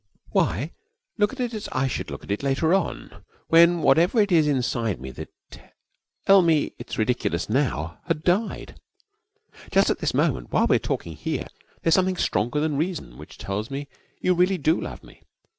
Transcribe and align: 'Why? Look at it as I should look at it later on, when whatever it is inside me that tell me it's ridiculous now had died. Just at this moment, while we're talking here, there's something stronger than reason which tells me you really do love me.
'Why? 0.31 0.71
Look 1.19 1.31
at 1.31 1.39
it 1.39 1.53
as 1.53 1.69
I 1.71 1.85
should 1.87 2.09
look 2.09 2.23
at 2.23 2.31
it 2.31 2.41
later 2.41 2.73
on, 2.73 3.23
when 3.49 3.83
whatever 3.83 4.19
it 4.19 4.31
is 4.31 4.47
inside 4.47 4.99
me 4.99 5.11
that 5.11 5.29
tell 6.25 6.41
me 6.41 6.73
it's 6.79 6.97
ridiculous 6.97 7.47
now 7.47 7.99
had 8.07 8.23
died. 8.23 8.79
Just 9.71 9.91
at 9.91 9.99
this 9.99 10.15
moment, 10.15 10.51
while 10.51 10.65
we're 10.65 10.79
talking 10.79 11.15
here, 11.15 11.45
there's 11.83 11.93
something 11.93 12.17
stronger 12.17 12.59
than 12.59 12.77
reason 12.77 13.19
which 13.19 13.37
tells 13.37 13.69
me 13.69 13.89
you 14.19 14.33
really 14.33 14.57
do 14.57 14.81
love 14.81 15.03
me. 15.03 15.21